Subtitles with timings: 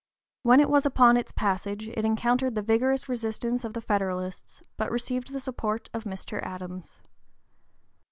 [0.41, 4.89] When it was upon its passage it encountered the vigorous resistance of the Federalists, but
[4.89, 6.41] received the support of Mr.
[6.41, 7.01] Adams.